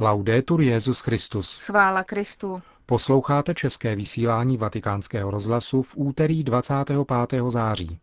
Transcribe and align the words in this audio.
Laudetur 0.00 0.60
Jezus 0.60 1.00
Christus. 1.00 1.58
Chvála 1.58 2.04
Kristu. 2.04 2.62
Posloucháte 2.86 3.54
české 3.54 3.96
vysílání 3.96 4.56
Vatikánského 4.56 5.30
rozhlasu 5.30 5.82
v 5.82 5.96
úterý 5.96 6.44
25. 6.44 7.40
září. 7.48 7.98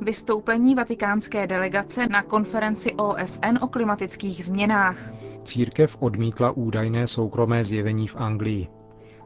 Vystoupení 0.00 0.74
vatikánské 0.74 1.46
delegace 1.46 2.06
na 2.06 2.22
konferenci 2.22 2.92
OSN 2.92 3.58
o 3.60 3.68
klimatických 3.68 4.44
změnách. 4.44 4.96
Církev 5.44 5.96
odmítla 6.00 6.50
údajné 6.50 7.06
soukromé 7.06 7.64
zjevení 7.64 8.06
v 8.06 8.16
Anglii. 8.16 8.68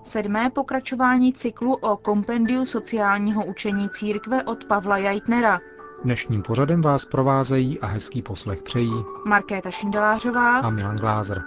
Sedmé 0.03 0.51
pokračování 0.51 1.33
cyklu 1.33 1.75
o 1.75 1.97
kompendiu 1.97 2.65
sociálního 2.67 3.45
učení 3.45 3.89
církve 3.89 4.43
od 4.43 4.65
Pavla 4.65 4.99
Jajtnera. 4.99 5.61
Dnešním 6.05 6.43
pořadem 6.43 6.81
vás 6.81 7.05
provázejí 7.05 7.81
a 7.81 7.87
hezký 7.87 8.23
poslech 8.23 8.63
přejí 8.63 9.05
Markéta 9.27 9.71
Šindelářová 9.71 10.59
a 10.59 10.71
Milan 10.71 10.97
Glázer. 10.97 11.43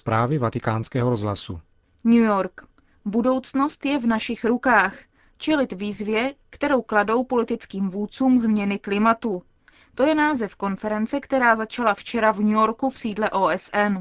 Zprávy 0.00 0.38
vatikánského 0.38 1.10
rozhlasu. 1.10 1.60
New 2.04 2.22
York. 2.24 2.60
Budoucnost 3.04 3.86
je 3.86 3.98
v 3.98 4.06
našich 4.06 4.44
rukách. 4.44 4.94
Čelit 5.38 5.72
výzvě, 5.72 6.34
kterou 6.50 6.82
kladou 6.82 7.24
politickým 7.24 7.90
vůdcům 7.90 8.38
změny 8.38 8.78
klimatu. 8.78 9.42
To 9.94 10.02
je 10.02 10.14
název 10.14 10.54
konference, 10.54 11.20
která 11.20 11.56
začala 11.56 11.94
včera 11.94 12.32
v 12.32 12.38
New 12.40 12.52
Yorku 12.52 12.88
v 12.90 12.98
sídle 12.98 13.30
OSN. 13.30 13.98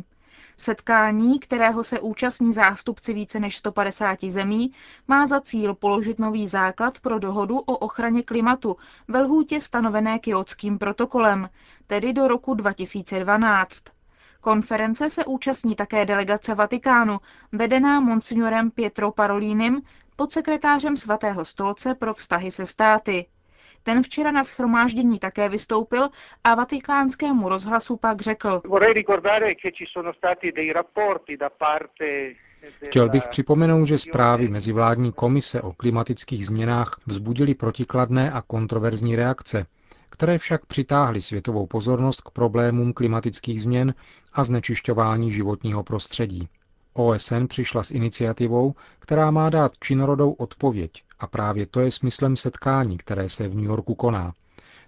Setkání, 0.57 1.39
kterého 1.39 1.83
se 1.83 1.99
účastní 1.99 2.53
zástupci 2.53 3.13
více 3.13 3.39
než 3.39 3.57
150 3.57 4.19
zemí, 4.27 4.71
má 5.07 5.27
za 5.27 5.41
cíl 5.41 5.73
položit 5.75 6.19
nový 6.19 6.47
základ 6.47 6.99
pro 6.99 7.19
dohodu 7.19 7.57
o 7.59 7.77
ochraně 7.77 8.23
klimatu 8.23 8.77
ve 9.07 9.19
lhůtě 9.19 9.61
stanovené 9.61 10.19
kyotským 10.19 10.77
protokolem, 10.79 11.49
tedy 11.87 12.13
do 12.13 12.27
roku 12.27 12.53
2012. 12.53 13.83
Konference 14.41 15.09
se 15.09 15.25
účastní 15.25 15.75
také 15.75 16.05
delegace 16.05 16.55
Vatikánu, 16.55 17.17
vedená 17.51 17.99
monsignorem 17.99 18.71
Pietro 18.71 19.11
Parolínem, 19.11 19.81
podsekretářem 20.15 20.97
svatého 20.97 21.45
stolce 21.45 21.95
pro 21.95 22.13
vztahy 22.13 22.51
se 22.51 22.65
státy. 22.65 23.25
Ten 23.83 24.03
včera 24.03 24.31
na 24.31 24.43
schromáždění 24.43 25.19
také 25.19 25.49
vystoupil 25.49 26.09
a 26.43 26.55
vatikánskému 26.55 27.49
rozhlasu 27.49 27.97
pak 27.97 28.21
řekl. 28.21 28.61
Chtěl 32.85 33.09
bych 33.09 33.27
připomenout, 33.27 33.85
že 33.85 33.97
zprávy 33.97 34.47
Mezivládní 34.47 35.11
komise 35.11 35.61
o 35.61 35.73
klimatických 35.73 36.45
změnách 36.45 36.99
vzbudily 37.05 37.55
protikladné 37.55 38.31
a 38.31 38.41
kontroverzní 38.41 39.15
reakce, 39.15 39.65
které 40.19 40.37
však 40.37 40.65
přitáhly 40.65 41.21
světovou 41.21 41.67
pozornost 41.67 42.21
k 42.21 42.31
problémům 42.31 42.93
klimatických 42.93 43.61
změn 43.61 43.93
a 44.33 44.43
znečišťování 44.43 45.31
životního 45.31 45.83
prostředí. 45.83 46.49
OSN 46.93 47.45
přišla 47.47 47.83
s 47.83 47.91
iniciativou, 47.91 48.73
která 48.99 49.31
má 49.31 49.49
dát 49.49 49.71
činorodou 49.83 50.31
odpověď 50.31 50.91
a 51.19 51.27
právě 51.27 51.65
to 51.65 51.79
je 51.79 51.91
smyslem 51.91 52.35
setkání, 52.35 52.97
které 52.97 53.29
se 53.29 53.47
v 53.47 53.55
New 53.55 53.65
Yorku 53.65 53.95
koná. 53.95 54.33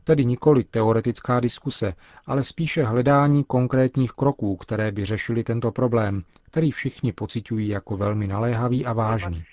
Tedy 0.03 0.25
nikoli 0.25 0.63
teoretická 0.63 1.39
diskuse, 1.39 1.93
ale 2.27 2.43
spíše 2.43 2.83
hledání 2.83 3.43
konkrétních 3.43 4.11
kroků, 4.11 4.55
které 4.55 4.91
by 4.91 5.05
řešili 5.05 5.43
tento 5.43 5.71
problém, 5.71 6.23
který 6.51 6.71
všichni 6.71 7.11
pocitují 7.13 7.67
jako 7.67 7.97
velmi 7.97 8.27
naléhavý 8.27 8.85
a 8.85 8.93
vážný. 8.93 9.43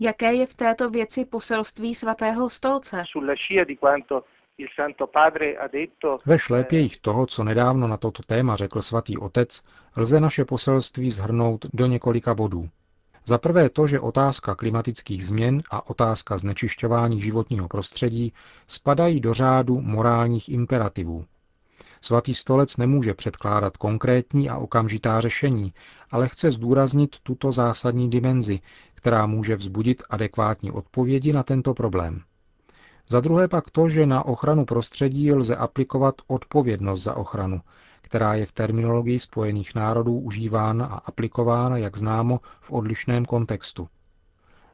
Jaké 0.00 0.34
je 0.34 0.46
v 0.46 0.54
této 0.54 0.90
věci 0.90 1.24
poselství 1.24 1.94
svatého 1.94 2.50
stolce? 2.50 3.04
Ve 6.26 6.38
šlépějích 6.38 7.00
toho, 7.00 7.26
co 7.26 7.44
nedávno 7.44 7.88
na 7.88 7.96
toto 7.96 8.22
téma 8.22 8.56
řekl 8.56 8.82
svatý 8.82 9.18
otec, 9.18 9.62
lze 9.96 10.20
naše 10.20 10.44
poselství 10.44 11.10
zhrnout 11.10 11.66
do 11.72 11.86
několika 11.86 12.34
bodů. 12.34 12.68
Za 13.24 13.38
prvé 13.38 13.70
to, 13.70 13.86
že 13.86 14.00
otázka 14.00 14.54
klimatických 14.54 15.26
změn 15.26 15.62
a 15.70 15.90
otázka 15.90 16.38
znečišťování 16.38 17.20
životního 17.20 17.68
prostředí 17.68 18.32
spadají 18.68 19.20
do 19.20 19.34
řádu 19.34 19.80
morálních 19.80 20.48
imperativů. 20.48 21.24
Svatý 22.00 22.34
stolec 22.34 22.76
nemůže 22.76 23.14
předkládat 23.14 23.76
konkrétní 23.76 24.50
a 24.50 24.56
okamžitá 24.58 25.20
řešení, 25.20 25.72
ale 26.10 26.28
chce 26.28 26.50
zdůraznit 26.50 27.16
tuto 27.22 27.52
zásadní 27.52 28.10
dimenzi, 28.10 28.60
která 28.94 29.26
může 29.26 29.56
vzbudit 29.56 30.02
adekvátní 30.10 30.70
odpovědi 30.70 31.32
na 31.32 31.42
tento 31.42 31.74
problém. 31.74 32.22
Za 33.08 33.20
druhé 33.20 33.48
pak 33.48 33.70
to, 33.70 33.88
že 33.88 34.06
na 34.06 34.24
ochranu 34.26 34.64
prostředí 34.64 35.32
lze 35.32 35.56
aplikovat 35.56 36.14
odpovědnost 36.26 37.02
za 37.02 37.14
ochranu, 37.16 37.60
která 38.02 38.34
je 38.34 38.46
v 38.46 38.52
terminologii 38.52 39.18
Spojených 39.18 39.74
národů 39.74 40.18
užívána 40.18 40.86
a 40.86 40.96
aplikována, 40.98 41.76
jak 41.76 41.96
známo, 41.96 42.40
v 42.60 42.72
odlišném 42.72 43.24
kontextu. 43.24 43.88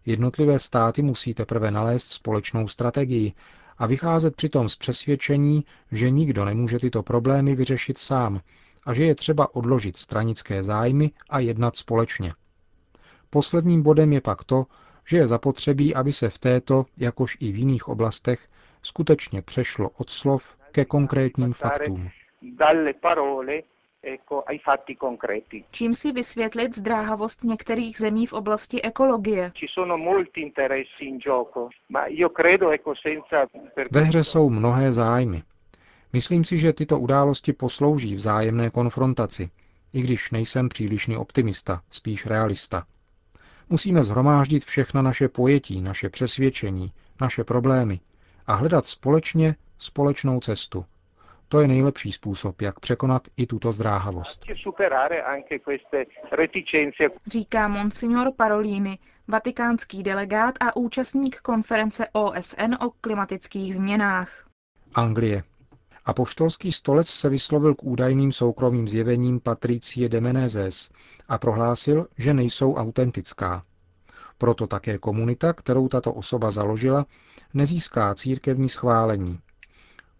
Jednotlivé 0.07 0.59
státy 0.59 1.03
musí 1.03 1.35
teprve 1.35 1.71
nalézt 1.71 2.07
společnou 2.13 2.69
strategii 2.69 3.33
a 3.79 3.87
vycházet 3.87 4.37
přitom 4.37 4.69
z 4.69 4.77
přesvědčení, 4.77 5.65
že 5.93 6.11
nikdo 6.11 6.45
nemůže 6.45 6.79
tyto 6.79 7.03
problémy 7.03 7.55
vyřešit 7.55 7.99
sám 7.99 8.41
a 8.87 8.95
že 8.95 9.05
je 9.05 9.15
třeba 9.15 9.55
odložit 9.55 9.97
stranické 9.97 10.63
zájmy 10.63 11.11
a 11.31 11.39
jednat 11.39 11.77
společně. 11.77 12.35
Posledním 13.31 13.83
bodem 13.83 14.13
je 14.13 14.21
pak 14.21 14.45
to, 14.45 14.67
že 15.09 15.17
je 15.17 15.27
zapotřebí, 15.29 15.95
aby 15.95 16.13
se 16.13 16.31
v 16.31 16.39
této, 16.39 16.87
jakož 16.97 17.37
i 17.41 17.53
v 17.53 17.57
jiných 17.57 17.89
oblastech, 17.89 18.49
skutečně 18.83 19.43
přešlo 19.43 19.91
od 19.91 20.11
slov 20.11 20.57
ke 20.73 20.85
konkrétním 20.85 21.53
faktům. 21.53 22.11
Čím 25.71 25.95
si 25.95 26.13
vysvětlit 26.13 26.75
zdráhavost 26.75 27.45
některých 27.45 27.99
zemí 27.99 28.27
v 28.27 28.33
oblasti 28.33 28.83
ekologie? 28.83 29.53
Ve 33.91 34.01
hře 34.01 34.25
jsou 34.25 34.51
mnohé 34.51 34.93
zájmy. 34.93 35.43
Myslím 36.13 36.45
si, 36.45 36.59
že 36.59 36.73
tyto 36.73 36.99
události 36.99 37.53
poslouží 37.53 38.15
vzájemné 38.15 38.71
konfrontaci, 38.71 39.51
i 39.93 40.03
když 40.03 40.31
nejsem 40.31 40.69
přílišný 40.69 41.17
optimista, 41.17 41.83
spíš 41.91 42.27
realista. 42.27 42.87
Musíme 43.71 44.03
zhromáždit 44.03 44.65
všechna 44.65 45.03
naše 45.03 45.29
pojetí, 45.29 45.83
naše 45.83 46.09
přesvědčení, 46.09 46.93
naše 47.21 47.45
problémy 47.45 48.01
a 48.47 48.55
hledat 48.55 48.87
společně 48.87 49.55
společnou 49.79 50.41
cestu. 50.41 50.85
To 51.49 51.61
je 51.61 51.69
nejlepší 51.69 52.13
způsob, 52.13 52.63
jak 52.63 52.81
překonat 52.81 53.23
i 53.37 53.47
tuto 53.47 53.73
zdráhavost. 53.73 54.45
Říká 57.27 57.69
monsignor 57.69 58.33
Parolini, 58.37 58.99
vatikánský 59.29 60.03
delegát 60.03 60.55
a 60.61 60.77
účastník 60.77 61.41
konference 61.41 62.09
OSN 62.13 62.75
o 62.81 62.91
klimatických 63.01 63.77
změnách. 63.77 64.49
Anglie. 64.95 65.43
Apoštolský 66.05 66.73
stolec 66.73 67.09
se 67.09 67.29
vyslovil 67.29 67.75
k 67.75 67.85
údajným 67.85 68.33
soukromým 68.33 68.89
zjevením 68.89 69.41
Patricie 69.41 70.09
de 70.09 70.21
Menezes 70.21 70.91
a 71.29 71.39
prohlásil, 71.39 72.07
že 72.19 72.35
nejsou 72.35 72.75
autentická. 72.75 73.63
Proto 74.39 74.67
také 74.67 74.99
komunita, 74.99 75.53
kterou 75.53 75.89
tato 75.89 76.13
osoba 76.13 76.51
založila, 76.51 77.07
nezíská 77.55 78.15
církevní 78.15 78.69
schválení. 78.69 79.39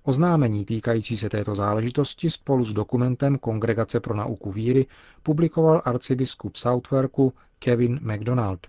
Oznámení 0.07 0.65
týkající 0.65 1.17
se 1.17 1.29
této 1.29 1.55
záležitosti 1.55 2.31
spolu 2.31 2.65
s 2.65 2.73
dokumentem 2.73 3.39
Kongregace 3.39 4.01
pro 4.01 4.17
nauku 4.17 4.53
víry 4.53 4.87
publikoval 5.23 5.83
arcibiskup 5.85 6.57
Southwarku 6.57 7.33
Kevin 7.59 7.99
MacDonald. 8.03 8.67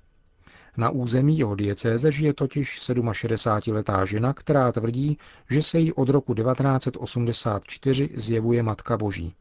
Na 0.78 0.90
území 0.90 1.38
jeho 1.38 1.56
diecéze 1.56 2.12
žije 2.12 2.34
totiž 2.34 2.80
67-letá 2.80 4.06
žena, 4.06 4.34
která 4.34 4.72
tvrdí, 4.72 5.18
že 5.50 5.64
se 5.64 5.80
jí 5.80 5.94
od 5.94 6.10
roku 6.10 6.34
1984 6.34 8.10
zjevuje 8.16 8.64
Matka 8.64 8.98
Boží. 8.98 9.34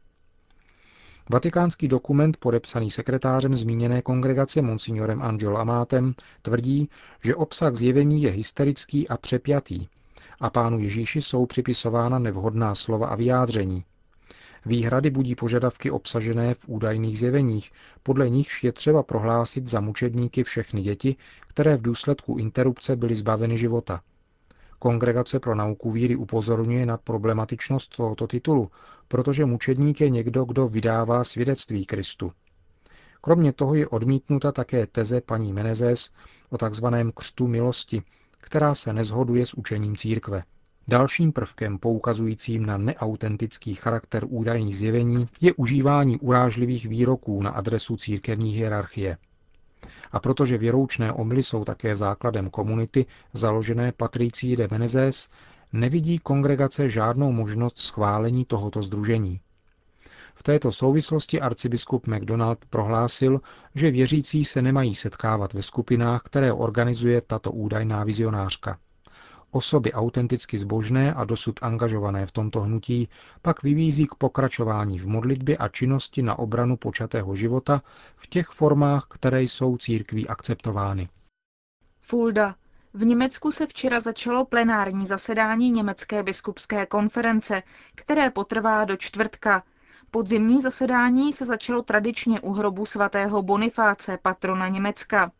Vatikánský 1.29 1.87
dokument 1.87 2.37
podepsaný 2.37 2.91
sekretářem 2.91 3.55
zmíněné 3.55 4.01
kongregace 4.01 4.61
monsignorem 4.61 5.21
Angelo 5.21 5.57
Amátem 5.57 6.13
tvrdí, 6.41 6.89
že 7.23 7.35
obsah 7.35 7.75
zjevení 7.75 8.23
je 8.23 8.31
hysterický 8.31 9.07
a 9.07 9.17
přepjatý 9.17 9.87
a 10.39 10.49
pánu 10.49 10.79
Ježíši 10.79 11.21
jsou 11.21 11.45
připisována 11.45 12.19
nevhodná 12.19 12.75
slova 12.75 13.07
a 13.07 13.15
vyjádření. 13.15 13.83
Výhrady 14.65 15.09
budí 15.09 15.35
požadavky 15.35 15.91
obsažené 15.91 16.53
v 16.53 16.69
údajných 16.69 17.19
zjeveních, 17.19 17.71
podle 18.03 18.29
nichž 18.29 18.63
je 18.63 18.71
třeba 18.71 19.03
prohlásit 19.03 19.67
za 19.67 19.79
mučedníky 19.79 20.43
všechny 20.43 20.81
děti, 20.81 21.15
které 21.47 21.77
v 21.77 21.81
důsledku 21.81 22.37
interrupce 22.37 22.95
byly 22.95 23.15
zbaveny 23.15 23.57
života. 23.57 24.01
Kongregace 24.79 25.39
pro 25.39 25.55
nauku 25.55 25.91
víry 25.91 26.15
upozorňuje 26.15 26.85
na 26.85 26.97
problematičnost 26.97 27.95
tohoto 27.95 28.27
titulu, 28.27 28.71
protože 29.07 29.45
mučedník 29.45 30.01
je 30.01 30.09
někdo, 30.09 30.45
kdo 30.45 30.67
vydává 30.67 31.23
svědectví 31.23 31.85
Kristu. 31.85 32.31
Kromě 33.21 33.53
toho 33.53 33.75
je 33.75 33.87
odmítnuta 33.87 34.51
také 34.51 34.87
teze 34.87 35.21
paní 35.21 35.53
Menezes 35.53 36.11
o 36.49 36.57
tzv. 36.57 36.85
křtu 37.15 37.47
milosti, 37.47 38.03
která 38.45 38.75
se 38.75 38.93
nezhoduje 38.93 39.45
s 39.45 39.53
učením 39.53 39.95
církve. 39.97 40.43
Dalším 40.87 41.31
prvkem 41.31 41.77
poukazujícím 41.77 42.65
na 42.65 42.77
neautentický 42.77 43.75
charakter 43.75 44.23
údajných 44.27 44.75
zjevení 44.77 45.27
je 45.41 45.53
užívání 45.53 46.19
urážlivých 46.19 46.85
výroků 46.85 47.41
na 47.41 47.49
adresu 47.49 47.97
církevní 47.97 48.51
hierarchie. 48.51 49.17
A 50.11 50.19
protože 50.19 50.57
věroučné 50.57 51.11
omly 51.13 51.43
jsou 51.43 51.65
také 51.65 51.95
základem 51.95 52.49
komunity 52.49 53.05
založené 53.33 53.91
Patricí 53.91 54.55
de 54.55 54.67
Menezes, 54.71 55.29
nevidí 55.73 56.19
kongregace 56.19 56.89
žádnou 56.89 57.31
možnost 57.31 57.77
schválení 57.77 58.45
tohoto 58.45 58.81
združení. 58.83 59.39
V 60.35 60.43
této 60.43 60.71
souvislosti 60.71 61.41
arcibiskup 61.41 62.07
MacDonald 62.07 62.65
prohlásil, 62.69 63.41
že 63.75 63.91
věřící 63.91 64.45
se 64.45 64.61
nemají 64.61 64.95
setkávat 64.95 65.53
ve 65.53 65.61
skupinách, 65.61 66.21
které 66.23 66.53
organizuje 66.53 67.21
tato 67.21 67.51
údajná 67.51 68.03
vizionářka. 68.03 68.77
Osoby 69.51 69.93
autenticky 69.93 70.57
zbožné 70.57 71.13
a 71.13 71.23
dosud 71.23 71.59
angažované 71.61 72.25
v 72.25 72.31
tomto 72.31 72.61
hnutí 72.61 73.09
pak 73.41 73.63
vyvízí 73.63 74.07
k 74.07 74.15
pokračování 74.15 74.99
v 74.99 75.07
modlitbě 75.07 75.57
a 75.57 75.67
činnosti 75.67 76.21
na 76.21 76.39
obranu 76.39 76.77
počatého 76.77 77.35
života 77.35 77.81
v 78.15 78.27
těch 78.27 78.47
formách, 78.47 79.07
které 79.09 79.41
jsou 79.43 79.77
církví 79.77 80.27
akceptovány. 80.27 81.09
Fulda. 82.01 82.55
V 82.93 83.05
Německu 83.05 83.51
se 83.51 83.67
včera 83.67 83.99
začalo 83.99 84.45
plenární 84.45 85.05
zasedání 85.05 85.71
Německé 85.71 86.23
biskupské 86.23 86.85
konference, 86.85 87.63
které 87.95 88.29
potrvá 88.29 88.85
do 88.85 88.97
čtvrtka. 88.97 89.63
Podzimní 90.11 90.61
zasedání 90.61 91.33
se 91.33 91.45
začalo 91.45 91.81
tradičně 91.81 92.41
u 92.41 92.51
hrobu 92.53 92.85
svatého 92.85 93.41
Bonifáce, 93.41 94.17
patrona 94.21 94.67
Německa. 94.67 95.31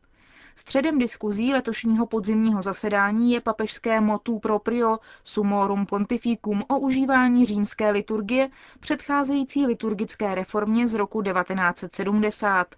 Středem 0.58 1.00
diskuzí 1.00 1.54
letošního 1.54 2.06
podzimního 2.06 2.62
zasedání 2.62 3.32
je 3.32 3.42
papežské 3.42 4.02
motu 4.02 4.40
proprio 4.40 5.00
Sumorum 5.24 5.86
Pontificum 5.86 6.64
o 6.68 6.80
užívání 6.80 7.46
římské 7.46 7.92
liturgie 7.92 8.50
předcházející 8.80 9.66
liturgické 9.66 10.36
reformě 10.36 10.88
z 10.88 10.94
roku 10.94 11.22
1970. 11.22 12.76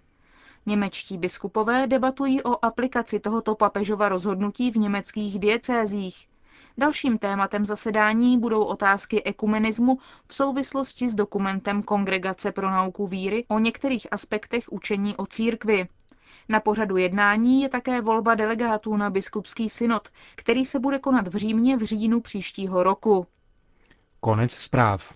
Němečtí 0.66 1.18
biskupové 1.18 1.86
debatují 1.86 2.42
o 2.42 2.64
aplikaci 2.64 3.20
tohoto 3.20 3.54
papežova 3.54 4.08
rozhodnutí 4.08 4.70
v 4.70 4.76
německých 4.76 5.38
diecézích. 5.38 6.28
Dalším 6.78 7.18
tématem 7.18 7.64
zasedání 7.64 8.38
budou 8.38 8.64
otázky 8.64 9.22
ekumenismu 9.24 9.98
v 10.26 10.34
souvislosti 10.34 11.08
s 11.08 11.14
dokumentem 11.14 11.82
Kongregace 11.82 12.52
pro 12.52 12.70
nauku 12.70 13.06
víry 13.06 13.44
o 13.48 13.58
některých 13.58 14.06
aspektech 14.10 14.64
učení 14.70 15.16
o 15.16 15.26
církvi. 15.26 15.88
Na 16.48 16.60
pořadu 16.60 16.96
jednání 16.96 17.62
je 17.62 17.68
také 17.68 18.00
volba 18.00 18.34
delegátů 18.34 18.96
na 18.96 19.10
biskupský 19.10 19.68
synod, 19.68 20.08
který 20.36 20.64
se 20.64 20.78
bude 20.78 20.98
konat 20.98 21.28
v 21.28 21.36
Římě 21.36 21.76
v 21.76 21.82
říjnu 21.82 22.20
příštího 22.20 22.82
roku. 22.82 23.26
Konec 24.20 24.52
zpráv. 24.52 25.14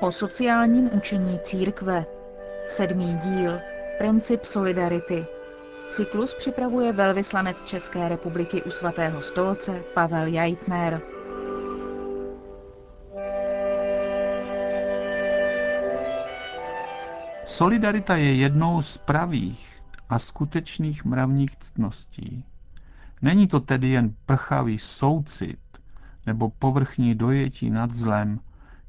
O 0.00 0.12
sociálním 0.12 0.90
učení 0.96 1.38
církve. 1.42 2.06
Sedmý 2.66 3.14
díl. 3.14 3.60
Princip 3.98 4.44
solidarity. 4.44 5.37
Cyklus 5.92 6.34
připravuje 6.34 6.92
velvyslanec 6.92 7.62
České 7.62 8.08
republiky 8.08 8.62
u 8.62 8.70
svatého 8.70 9.22
stolce 9.22 9.84
Pavel 9.94 10.26
Jajtner. 10.26 11.00
Solidarita 17.46 18.16
je 18.16 18.34
jednou 18.34 18.82
z 18.82 18.98
pravých 18.98 19.80
a 20.08 20.18
skutečných 20.18 21.04
mravních 21.04 21.56
ctností. 21.56 22.44
Není 23.22 23.48
to 23.48 23.60
tedy 23.60 23.88
jen 23.88 24.14
prchavý 24.26 24.78
soucit 24.78 25.58
nebo 26.26 26.50
povrchní 26.50 27.14
dojetí 27.14 27.70
nad 27.70 27.92
zlem, 27.94 28.40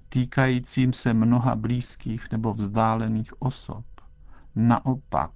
týkajícím 0.10 0.94
se 0.94 1.13
mnoha 1.13 1.56
blízkých 1.56 2.31
nebo 2.31 2.54
vzdálených 2.54 3.42
osob. 3.42 3.86
Naopak, 4.56 5.31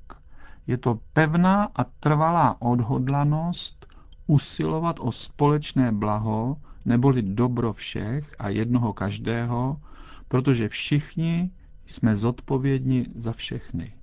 je 0.68 0.78
to 0.78 1.00
pevná 1.14 1.64
a 1.76 1.84
trvalá 1.84 2.62
odhodlanost 2.62 3.88
usilovat 4.28 5.00
o 5.00 5.12
společné 5.12 5.92
blaho 5.92 6.58
neboli 6.86 7.22
dobro 7.22 7.74
všech 7.74 8.36
a 8.40 8.50
jednoho 8.50 8.94
každého, 8.94 9.78
protože 10.28 10.70
všichni 10.70 11.52
jsme 11.86 12.16
zodpovědní 12.16 13.06
za 13.16 13.34
všechny. 13.34 13.94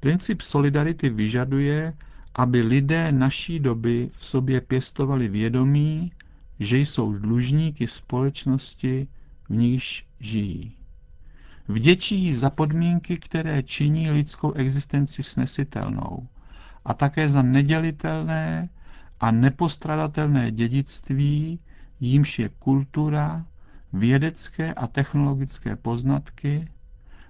Princip 0.00 0.40
solidarity 0.40 1.08
vyžaduje, 1.08 1.94
aby 2.34 2.60
lidé 2.60 3.12
naší 3.12 3.60
doby 3.60 4.10
v 4.12 4.26
sobě 4.26 4.60
pěstovali 4.60 5.28
vědomí, 5.28 6.12
že 6.60 6.78
jsou 6.78 7.12
dlužníky 7.12 7.86
společnosti, 7.86 9.08
v 9.48 9.50
níž 9.50 10.06
žijí. 10.20 10.76
Vděčí 11.68 12.32
za 12.34 12.50
podmínky, 12.50 13.16
které 13.16 13.62
činí 13.62 14.10
lidskou 14.10 14.52
existenci 14.52 15.22
snesitelnou 15.22 16.28
a 16.84 16.94
také 16.94 17.28
za 17.28 17.42
nedělitelné 17.42 18.68
a 19.20 19.30
nepostradatelné 19.30 20.50
dědictví, 20.50 21.60
jímž 22.00 22.38
je 22.38 22.48
kultura, 22.48 23.46
vědecké 23.92 24.74
a 24.74 24.86
technologické 24.86 25.76
poznatky, 25.76 26.68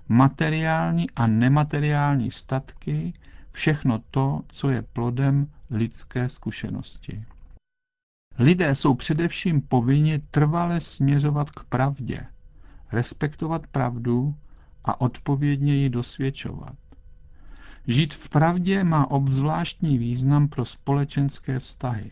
materiální 0.08 1.10
a 1.10 1.26
nemateriální 1.26 2.30
statky, 2.30 3.12
všechno 3.52 4.02
to, 4.10 4.40
co 4.48 4.70
je 4.70 4.82
plodem 4.82 5.50
lidské 5.70 6.28
zkušenosti. 6.28 7.24
Lidé 8.38 8.74
jsou 8.74 8.94
především 8.94 9.60
povinni 9.60 10.18
trvale 10.18 10.80
směřovat 10.80 11.50
k 11.50 11.64
pravdě, 11.64 12.26
respektovat 12.94 13.66
pravdu 13.66 14.34
a 14.84 15.00
odpovědně 15.00 15.74
ji 15.76 15.88
dosvědčovat. 15.90 16.74
Žít 17.86 18.14
v 18.14 18.28
pravdě 18.28 18.84
má 18.84 19.10
obzvláštní 19.10 19.98
význam 19.98 20.48
pro 20.48 20.64
společenské 20.64 21.58
vztahy. 21.58 22.10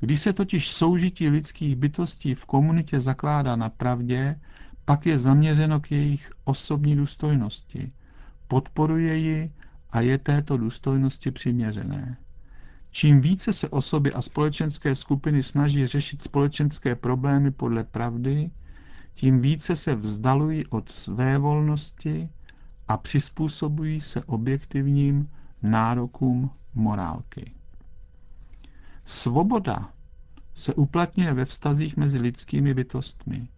Když 0.00 0.20
se 0.20 0.32
totiž 0.32 0.68
soužití 0.70 1.28
lidských 1.28 1.76
bytostí 1.76 2.34
v 2.34 2.44
komunitě 2.44 3.00
zakládá 3.00 3.56
na 3.56 3.68
pravdě, 3.70 4.40
pak 4.84 5.06
je 5.06 5.18
zaměřeno 5.18 5.80
k 5.80 5.90
jejich 5.92 6.30
osobní 6.44 6.96
důstojnosti, 6.96 7.92
podporuje 8.48 9.16
ji 9.16 9.52
a 9.90 10.00
je 10.00 10.18
této 10.18 10.56
důstojnosti 10.56 11.30
přiměřené. 11.30 12.16
Čím 12.90 13.20
více 13.20 13.52
se 13.52 13.68
osoby 13.68 14.12
a 14.12 14.22
společenské 14.22 14.94
skupiny 14.94 15.42
snaží 15.42 15.86
řešit 15.86 16.22
společenské 16.22 16.94
problémy 16.94 17.50
podle 17.50 17.84
pravdy, 17.84 18.50
tím 19.16 19.40
více 19.40 19.76
se 19.76 19.94
vzdalují 19.94 20.66
od 20.66 20.90
své 20.90 21.38
volnosti 21.38 22.28
a 22.88 22.96
přizpůsobují 22.96 24.00
se 24.00 24.24
objektivním 24.24 25.30
nárokům 25.62 26.50
morálky. 26.74 27.52
Svoboda 29.04 29.88
se 30.54 30.74
uplatňuje 30.74 31.34
ve 31.34 31.44
vztazích 31.44 31.96
mezi 31.96 32.18
lidskými 32.18 32.74
bytostmi. 32.74 33.48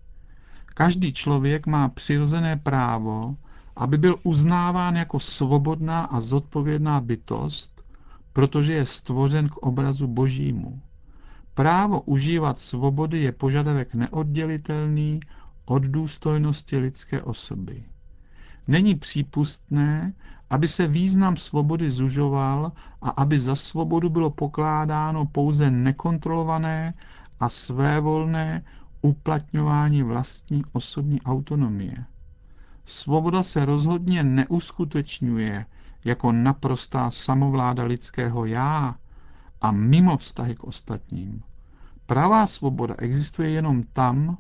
Každý 0.67 1.13
člověk 1.13 1.67
má 1.67 1.89
přirozené 1.89 2.57
právo, 2.57 3.37
aby 3.77 3.99
byl 3.99 4.17
uznáván 4.23 4.97
jako 4.97 5.21
svobodná 5.21 6.01
a 6.01 6.21
zodpovědná 6.21 7.01
bytost, 7.01 7.85
protože 8.33 8.73
je 8.73 8.87
stvořen 8.87 9.49
k 9.49 9.57
obrazu 9.57 10.07
božímu. 10.07 10.81
Právo 11.55 12.01
užívat 12.01 12.59
svobody 12.59 13.23
je 13.23 13.33
požadavek 13.33 13.95
neoddělitelný 13.95 15.21
od 15.71 15.83
důstojnosti 15.83 16.79
lidské 16.79 17.23
osoby. 17.23 17.85
Není 18.69 18.95
přípustné, 18.95 20.13
aby 20.51 20.69
se 20.69 20.87
význam 20.87 21.37
svobody 21.37 21.91
zužoval 21.91 22.73
a 23.03 23.11
aby 23.11 23.41
za 23.41 23.57
svobodu 23.57 24.09
bylo 24.09 24.31
pokládáno 24.31 25.27
pouze 25.27 25.71
nekontrolované 25.71 26.95
a 27.41 27.49
svévolné 27.49 28.63
uplatňování 29.03 30.03
vlastní 30.03 30.65
osobní 30.73 31.23
autonomie. 31.23 32.05
Svoboda 32.85 33.43
se 33.43 33.65
rozhodně 33.65 34.23
neuskutečňuje 34.23 35.67
jako 36.05 36.33
naprostá 36.33 37.11
samovláda 37.11 37.85
lidského 37.85 38.45
já 38.45 38.95
a 39.61 39.71
mimo 39.71 40.17
vztahy 40.17 40.55
k 40.55 40.65
ostatním. 40.65 41.43
Pravá 42.07 42.47
svoboda 42.47 42.95
existuje 42.99 43.51
jenom 43.51 43.83
tam, 43.83 44.39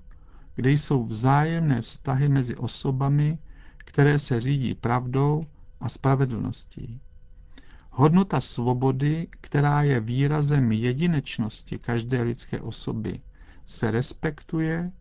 kde 0.58 0.70
jsou 0.70 1.04
vzájemné 1.04 1.82
vztahy 1.82 2.28
mezi 2.28 2.56
osobami, 2.56 3.38
které 3.76 4.18
se 4.18 4.40
řídí 4.40 4.74
pravdou 4.74 5.46
a 5.80 5.88
spravedlností. 5.88 7.00
Hodnota 7.90 8.40
svobody, 8.40 9.28
která 9.30 9.82
je 9.82 10.00
výrazem 10.00 10.72
jedinečnosti 10.72 11.78
každé 11.78 12.22
lidské 12.22 12.60
osoby, 12.60 13.20
se 13.66 13.90
respektuje, 13.90 14.92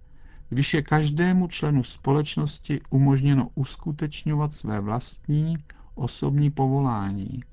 když 0.50 0.74
je 0.74 0.82
každému 0.82 1.48
členu 1.48 1.84
společnosti 1.84 2.82
umožněno 2.90 3.50
uskutečňovat 3.56 4.54
své 4.54 4.80
vlastní 4.80 5.58
osobní 5.96 6.52
povolání, 6.52 7.44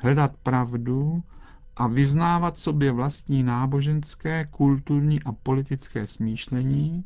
hledat 0.00 0.36
pravdu 0.42 1.22
a 1.76 1.86
vyznávat 1.86 2.58
sobě 2.58 2.92
vlastní 2.92 3.42
náboženské, 3.42 4.46
kulturní 4.50 5.22
a 5.22 5.32
politické 5.32 6.06
smýšlení, 6.06 7.04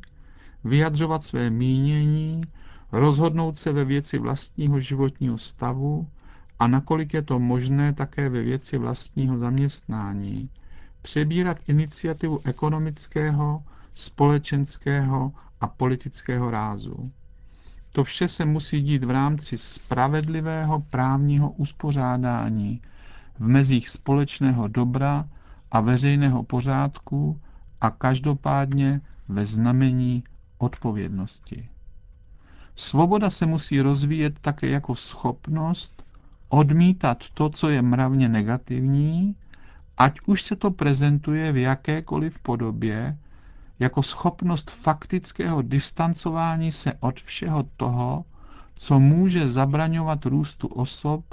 vyjadřovat 0.63 1.23
své 1.23 1.49
mínění, 1.49 2.41
rozhodnout 2.91 3.57
se 3.57 3.71
ve 3.71 3.85
věci 3.85 4.17
vlastního 4.17 4.79
životního 4.79 5.37
stavu 5.37 6.07
a 6.59 6.67
nakolik 6.67 7.13
je 7.13 7.21
to 7.21 7.39
možné 7.39 7.93
také 7.93 8.29
ve 8.29 8.41
věci 8.41 8.77
vlastního 8.77 9.37
zaměstnání, 9.37 10.49
přebírat 11.01 11.57
iniciativu 11.67 12.39
ekonomického, 12.45 13.63
společenského 13.95 15.31
a 15.61 15.67
politického 15.67 16.51
rázu. 16.51 17.11
To 17.91 18.03
vše 18.03 18.27
se 18.27 18.45
musí 18.45 18.81
dít 18.81 19.03
v 19.03 19.09
rámci 19.11 19.57
spravedlivého 19.57 20.79
právního 20.79 21.51
uspořádání, 21.51 22.81
v 23.39 23.47
mezích 23.47 23.89
společného 23.89 24.67
dobra 24.67 25.25
a 25.71 25.81
veřejného 25.81 26.43
pořádku 26.43 27.41
a 27.81 27.89
každopádně 27.89 29.01
ve 29.29 29.45
znamení 29.45 30.23
odpovědnosti. 30.63 31.69
Svoboda 32.75 33.29
se 33.29 33.45
musí 33.45 33.81
rozvíjet 33.81 34.39
také 34.39 34.67
jako 34.67 34.95
schopnost 34.95 36.03
odmítat 36.49 37.23
to, 37.33 37.49
co 37.49 37.69
je 37.69 37.81
mravně 37.81 38.29
negativní, 38.29 39.35
ať 39.97 40.19
už 40.25 40.43
se 40.43 40.55
to 40.55 40.71
prezentuje 40.71 41.51
v 41.51 41.57
jakékoliv 41.57 42.39
podobě, 42.39 43.17
jako 43.79 44.03
schopnost 44.03 44.71
faktického 44.71 45.61
distancování 45.61 46.71
se 46.71 46.93
od 46.99 47.19
všeho 47.19 47.63
toho, 47.77 48.25
co 48.75 48.99
může 48.99 49.49
zabraňovat 49.49 50.25
růstu 50.25 50.67
osob, 50.67 51.25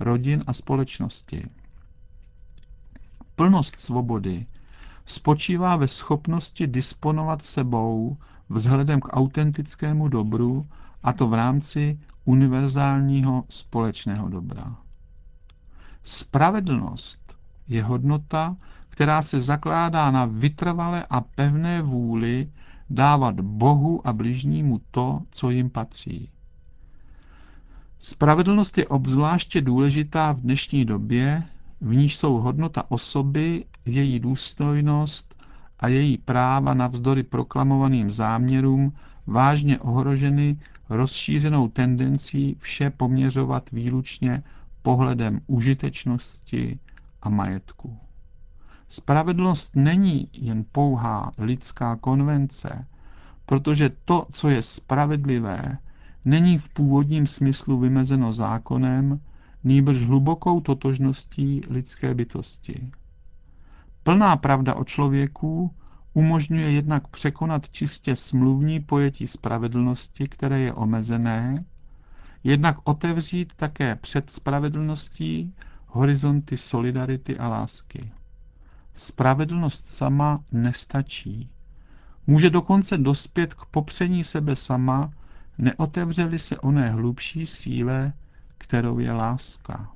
rodin 0.00 0.44
a 0.46 0.52
společnosti. 0.52 1.48
Plnost 3.36 3.80
svobody 3.80 4.46
spočívá 5.06 5.76
ve 5.76 5.88
schopnosti 5.88 6.66
disponovat 6.66 7.42
sebou 7.42 8.16
vzhledem 8.48 9.00
k 9.00 9.16
autentickému 9.16 10.08
dobru, 10.08 10.66
a 11.02 11.12
to 11.12 11.28
v 11.28 11.34
rámci 11.34 11.98
univerzálního 12.24 13.44
společného 13.48 14.28
dobra. 14.28 14.76
Spravedlnost 16.04 17.36
je 17.68 17.82
hodnota, 17.82 18.56
která 18.88 19.22
se 19.22 19.40
zakládá 19.40 20.10
na 20.10 20.24
vytrvalé 20.24 21.06
a 21.10 21.20
pevné 21.20 21.82
vůli 21.82 22.50
dávat 22.90 23.40
Bohu 23.40 24.06
a 24.06 24.12
bližnímu 24.12 24.80
to, 24.90 25.20
co 25.30 25.50
jim 25.50 25.70
patří. 25.70 26.30
Spravedlnost 27.98 28.78
je 28.78 28.86
obzvláště 28.88 29.60
důležitá 29.60 30.32
v 30.32 30.40
dnešní 30.40 30.84
době, 30.84 31.42
v 31.80 31.94
níž 31.94 32.16
jsou 32.16 32.36
hodnota 32.36 32.90
osoby, 32.90 33.64
její 33.84 34.20
důstojnost 34.20 35.35
a 35.80 35.88
její 35.88 36.18
práva 36.18 36.74
navzdory 36.74 37.22
proklamovaným 37.22 38.10
záměrům 38.10 38.92
vážně 39.26 39.78
ohroženy 39.78 40.58
rozšířenou 40.88 41.68
tendencí 41.68 42.56
vše 42.58 42.90
poměřovat 42.90 43.70
výlučně 43.70 44.42
pohledem 44.82 45.40
užitečnosti 45.46 46.78
a 47.22 47.28
majetku. 47.28 47.98
Spravedlnost 48.88 49.76
není 49.76 50.28
jen 50.32 50.64
pouhá 50.72 51.32
lidská 51.38 51.96
konvence, 51.96 52.86
protože 53.46 53.90
to, 54.04 54.26
co 54.32 54.48
je 54.48 54.62
spravedlivé, 54.62 55.78
není 56.24 56.58
v 56.58 56.68
původním 56.68 57.26
smyslu 57.26 57.78
vymezeno 57.78 58.32
zákonem, 58.32 59.20
nýbrž 59.64 60.02
hlubokou 60.02 60.60
totožností 60.60 61.60
lidské 61.70 62.14
bytosti. 62.14 62.90
Plná 64.06 64.36
pravda 64.36 64.74
o 64.74 64.84
člověku 64.84 65.74
umožňuje 66.12 66.70
jednak 66.70 67.08
překonat 67.08 67.70
čistě 67.70 68.16
smluvní 68.16 68.80
pojetí 68.80 69.26
spravedlnosti, 69.26 70.28
které 70.28 70.60
je 70.60 70.72
omezené, 70.72 71.64
jednak 72.44 72.76
otevřít 72.84 73.52
také 73.56 73.96
před 73.96 74.30
spravedlností 74.30 75.54
horizonty 75.86 76.56
solidarity 76.56 77.38
a 77.38 77.48
lásky. 77.48 78.12
Spravedlnost 78.94 79.88
sama 79.88 80.44
nestačí. 80.52 81.50
Může 82.26 82.50
dokonce 82.50 82.98
dospět 82.98 83.54
k 83.54 83.64
popření 83.64 84.24
sebe 84.24 84.56
sama, 84.56 85.12
neotevřeli 85.58 86.38
se 86.38 86.58
oné 86.58 86.90
hlubší 86.90 87.46
síle, 87.46 88.12
kterou 88.58 88.98
je 88.98 89.12
láska. 89.12 89.92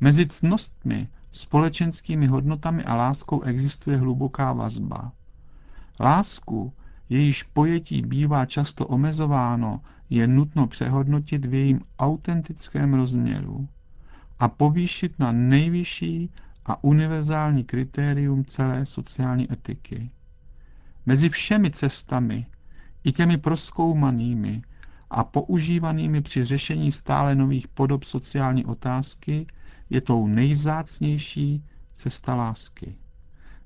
Mezi 0.00 0.26
cnostmi, 0.26 1.08
společenskými 1.32 2.26
hodnotami 2.26 2.84
a 2.84 2.94
láskou 2.94 3.42
existuje 3.42 3.96
hluboká 3.96 4.52
vazba. 4.52 5.12
Lásku, 6.00 6.72
jejíž 7.08 7.42
pojetí 7.42 8.02
bývá 8.02 8.46
často 8.46 8.86
omezováno, 8.86 9.80
je 10.10 10.26
nutno 10.26 10.66
přehodnotit 10.66 11.44
v 11.44 11.54
jejím 11.54 11.80
autentickém 11.98 12.94
rozměru 12.94 13.68
a 14.38 14.48
povýšit 14.48 15.18
na 15.18 15.32
nejvyšší 15.32 16.30
a 16.66 16.84
univerzální 16.84 17.64
kritérium 17.64 18.44
celé 18.44 18.86
sociální 18.86 19.52
etiky. 19.52 20.10
Mezi 21.06 21.28
všemi 21.28 21.70
cestami, 21.70 22.46
i 23.04 23.12
těmi 23.12 23.38
proskoumanými 23.38 24.62
a 25.10 25.24
používanými 25.24 26.22
při 26.22 26.44
řešení 26.44 26.92
stále 26.92 27.34
nových 27.34 27.68
podob 27.68 28.04
sociální 28.04 28.64
otázky, 28.64 29.46
je 29.92 30.00
tou 30.00 30.26
nejzácnější 30.26 31.64
cesta 31.94 32.34
lásky. 32.34 32.96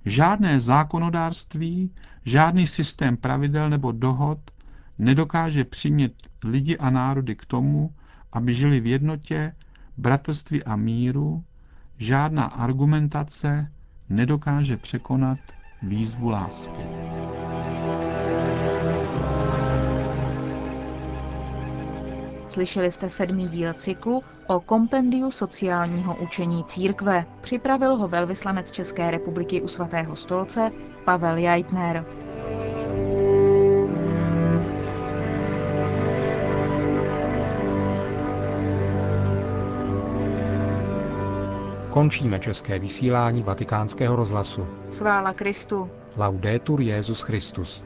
Žádné 0.05 0.61
zákonodárství, 0.61 1.91
žádný 2.25 2.67
systém 2.67 3.17
pravidel 3.17 3.71
nebo 3.71 3.93
dohod 3.93 4.39
nedokáže 4.99 5.65
přimět 5.65 6.13
lidi 6.45 6.79
a 6.79 6.91
národy 6.91 7.37
k 7.37 7.45
tomu, 7.45 7.95
aby 8.33 8.55
žili 8.55 8.81
v 8.81 8.87
jednotě, 8.87 9.53
bratrství 9.97 10.65
a 10.65 10.77
míru, 10.77 11.45
žádná 11.99 12.45
argumentace 12.45 13.73
nedokáže 14.09 14.77
překonat 14.77 15.39
výzvu 15.83 16.29
lásky. 16.29 16.83
Slyšeli 22.47 22.91
jste 22.91 23.11
sedmý 23.11 23.49
díl 23.49 23.73
cyklu 23.73 24.23
o 24.47 24.61
kompendiu 24.61 25.31
sociálního 25.31 26.17
učení 26.17 26.65
církve. 26.65 27.27
Připravil 27.41 27.97
ho 27.97 28.09
velvyslanec 28.09 28.71
České 28.71 29.11
republiky 29.11 29.63
u 29.63 29.69
svatého 29.69 30.17
stolce 30.17 30.71
Pavel 31.05 31.37
Jajtner. 31.37 32.05
Končíme 41.91 42.39
české 42.39 42.79
vysílání 42.79 43.43
vatikánského 43.43 44.17
rozhlasu. 44.17 44.67
Chvála 44.99 45.33
Kristu. 45.33 45.91
Laudetur 46.17 46.81
Jezus 46.81 47.23
Christus. 47.23 47.86